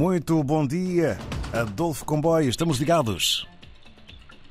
[0.00, 1.18] Muito bom dia,
[1.52, 3.46] Adolfo Comboio, estamos ligados.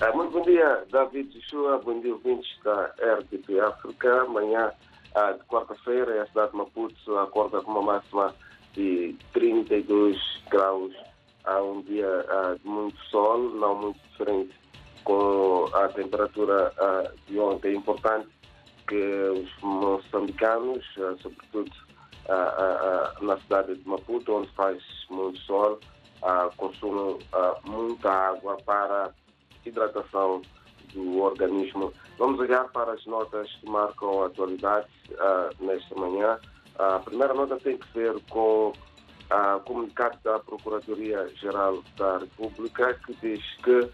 [0.00, 4.22] Ah, muito bom dia, David Joshua, bom dia, ouvintes da RTP África.
[4.22, 4.70] Amanhã,
[5.16, 8.32] ah, de quarta-feira, a cidade de Maputo acorda com uma máxima
[8.72, 10.16] de 32
[10.48, 10.94] graus.
[11.42, 14.54] Há um dia ah, de muito sol, não muito diferente
[15.02, 16.72] com a temperatura
[17.26, 17.72] de ontem.
[17.72, 18.28] É importante
[18.86, 20.84] que os moçambicanos,
[21.20, 21.72] sobretudo
[23.20, 25.78] na cidade de Maputo, onde faz muito sol,
[26.56, 27.18] consumam
[27.64, 29.12] muita água para
[29.64, 30.42] hidratação
[30.92, 31.92] do organismo.
[32.18, 34.88] Vamos olhar para as notas que marcam a atualidade
[35.60, 36.38] nesta manhã.
[36.78, 38.72] A primeira nota tem que ver com
[39.30, 43.90] o comunicado da Procuradoria-Geral da República, que diz que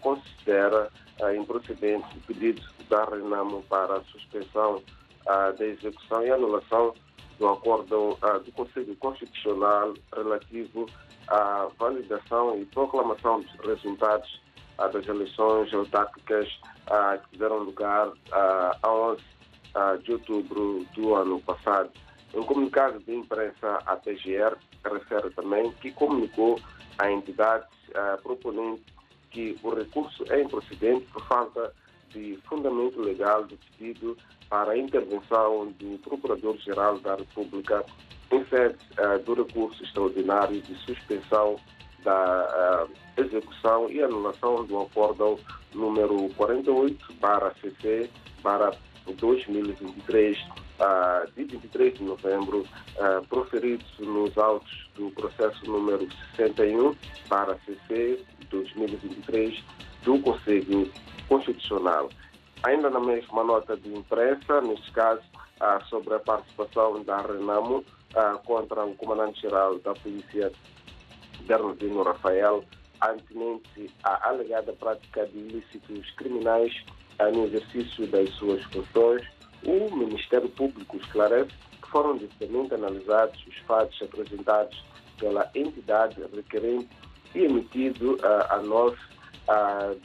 [0.00, 0.90] considera
[1.36, 4.82] improcedente o pedido da Renamo para a suspensão
[5.26, 6.94] da execução e anulação
[7.38, 10.86] do acordo do Conselho Constitucional relativo
[11.28, 14.40] à validação e proclamação dos resultados
[14.76, 16.48] das eleições autárquicas
[17.30, 19.22] que deram lugar a 11
[20.02, 21.90] de outubro do ano passado.
[22.34, 26.58] Um comunicado de imprensa, a PGR refere também que comunicou
[26.98, 27.66] à entidade
[28.22, 28.82] proponente
[29.30, 31.83] que o recurso é improcedente por falta de
[32.48, 34.16] fundamento legal do pedido
[34.48, 37.84] para a intervenção do Procurador-Geral da República
[38.30, 41.56] em sede uh, do recurso extraordinário de suspensão
[42.02, 45.38] da uh, execução e anulação do acórdão
[45.74, 48.10] número 48 para CC
[48.42, 48.72] para
[49.12, 56.94] 2023 uh, de 23 de novembro uh, proferidos nos autos do processo número 61
[57.28, 59.62] para CC 2023
[60.04, 60.90] do Conselho
[61.28, 62.08] Constitucional.
[62.64, 65.22] Ainda na mesma nota de imprensa, neste caso,
[65.60, 70.50] ah, sobre a participação da Renamo ah, contra o comandante-geral da Polícia,
[71.42, 72.64] Bernardino Rafael,
[73.02, 76.74] antinente à alegada prática de ilícitos criminais
[77.18, 79.22] ah, no exercício das suas funções,
[79.64, 84.84] o Ministério Público esclarece que foram devidamente analisados os fatos apresentados
[85.18, 86.88] pela entidade requerente
[87.34, 88.98] e emitido a nós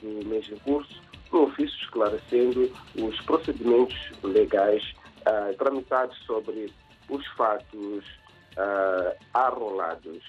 [0.02, 4.84] do mês em curso um ofício esclarecendo os procedimentos legais
[5.22, 6.74] uh, tramitados sobre
[7.10, 8.06] os fatos
[8.58, 10.24] uh, arrolados.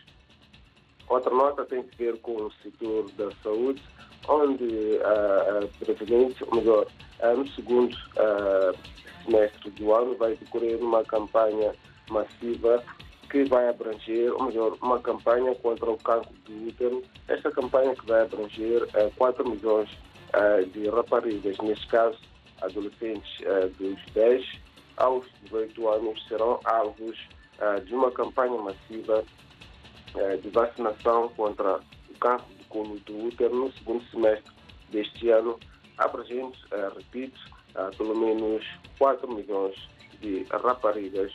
[1.09, 3.83] Outra nota tem que ver com o setor da saúde,
[4.29, 6.87] onde uh, brevemente, ou melhor,
[7.37, 7.95] no segundo
[9.25, 11.75] semestre do ano vai decorrer uma campanha
[12.09, 12.83] massiva
[13.31, 17.03] que vai abranger, ou melhor, uma campanha contra o cancro do útero.
[17.29, 20.10] Esta campanha que vai abranger uh, 4 milhões uh,
[20.73, 22.19] de raparigas, neste caso
[22.63, 24.45] adolescentes uh, dos 10
[24.97, 27.19] aos 18 anos, serão alvos
[27.59, 29.25] uh, de uma campanha massiva
[30.43, 31.77] de vacinação contra
[32.09, 34.53] o câncer do colo do útero no segundo semestre
[34.91, 35.57] deste ano,
[35.99, 36.53] abrangendo,
[36.97, 37.39] repito,
[37.97, 38.67] pelo menos
[38.99, 39.77] 4 milhões
[40.21, 41.33] de raparigas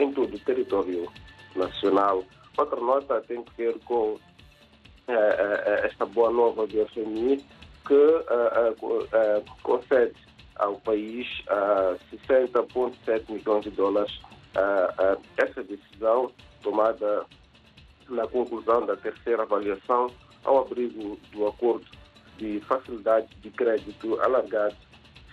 [0.00, 1.08] em todo o território
[1.54, 2.24] nacional.
[2.58, 4.18] Outra nota tem que ver com
[5.84, 7.44] esta boa nova do FMI,
[7.86, 10.14] que uh, concede
[10.56, 11.26] ao país
[12.26, 14.20] 60,7 milhões de dólares.
[15.36, 16.32] essa decisão
[16.62, 17.24] tomada
[18.08, 20.10] na conclusão da terceira avaliação
[20.44, 21.86] ao abrigo do acordo
[22.38, 24.76] de facilidade de crédito alargado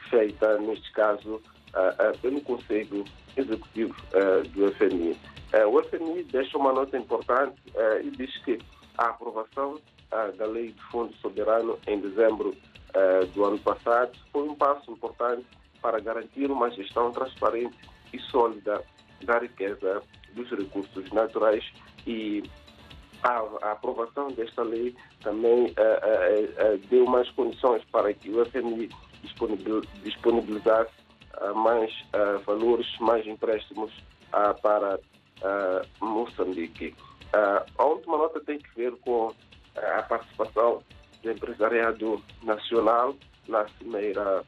[0.10, 1.42] feita, neste caso,
[2.22, 3.06] pelo Conselho
[3.38, 3.96] Executivo
[4.54, 5.18] do FMI.
[5.72, 7.56] o FMI deixa uma nota importante
[8.04, 8.60] e diz que
[8.98, 9.80] a aprovação
[10.38, 15.46] da Lei de Fundo Soberano em dezembro uh, do ano passado foi um passo importante
[15.82, 17.76] para garantir uma gestão transparente
[18.14, 18.84] e sólida
[19.24, 20.02] da riqueza
[20.34, 21.64] dos recursos naturais
[22.06, 22.44] e
[23.24, 28.90] a, aprovação desta lei também uh, deu mais condições para que o FMI
[30.04, 30.92] disponibilizasse
[31.56, 31.92] mais
[32.46, 33.92] valores, mais empréstimos
[34.62, 35.00] para
[36.00, 36.96] Moçambique.
[37.34, 39.34] A última nota tem que ver com
[39.76, 40.84] a participação
[41.24, 43.16] do empresariado nacional
[43.48, 44.44] na Cimeira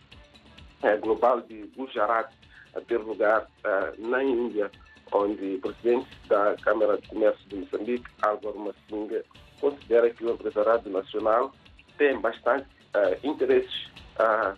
[0.84, 2.32] eh, Global de Gujarat
[2.76, 4.70] a ter lugar eh, na Índia,
[5.12, 9.24] onde o presidente da Câmara de Comércio de Moçambique, Álvaro Massinga,
[9.60, 11.54] considera que o empresariado nacional
[11.98, 13.88] tem bastante uh, interesses
[14.20, 14.58] uh,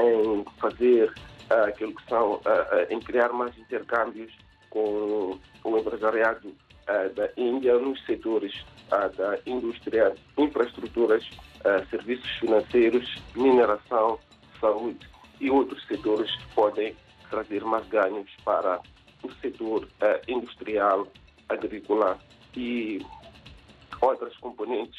[0.00, 1.12] em fazer
[1.50, 2.40] uh, aquilo que são,
[2.88, 4.32] em criar mais intercâmbios
[4.70, 6.54] com o empresariado
[7.14, 11.28] da Índia nos setores da indústria, infraestruturas,
[11.90, 14.18] serviços financeiros, mineração,
[14.60, 15.06] saúde
[15.40, 16.96] e outros setores que podem
[17.28, 18.80] trazer mais ganhos para
[19.22, 19.86] o setor
[20.26, 21.06] industrial,
[21.48, 22.18] agrícola
[22.56, 23.04] e
[24.00, 24.98] outras componentes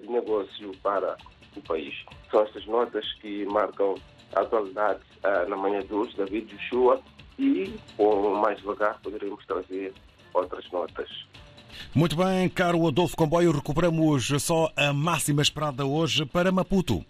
[0.00, 1.16] de negócio para
[1.56, 1.94] o país.
[2.30, 3.94] São estas notas que marcam
[4.34, 5.00] a atualidade
[5.48, 7.00] na manhã de hoje, David Joshua,
[7.38, 9.94] e com mais devagar poderemos trazer
[10.34, 11.08] outras notas.
[11.94, 17.04] Muito bem, caro Adolfo Comboio, recuperamos só a máxima esperada hoje para Maputo.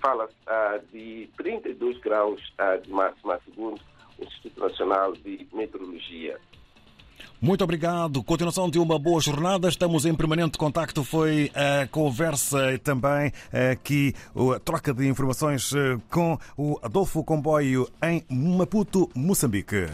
[0.00, 3.80] Fala-se uh, de 32 graus uh, de máxima, segundo
[4.18, 6.38] o Instituto Nacional de Meteorologia.
[7.40, 8.22] Muito obrigado.
[8.22, 9.68] Continuação de uma boa jornada.
[9.68, 11.02] Estamos em permanente contacto.
[11.02, 13.32] Foi a conversa e também
[13.72, 14.14] aqui
[14.54, 15.72] a troca de informações
[16.08, 19.86] com o Adolfo Comboio em Maputo, Moçambique.